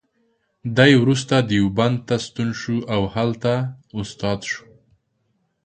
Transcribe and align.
دی 0.77 0.91
وروسته 1.03 1.35
دیوبند 1.49 1.97
ته 2.07 2.15
ستون 2.25 2.49
او 2.93 3.01
هلته 3.13 3.53
استاد 4.01 4.39
شو. 4.51 4.63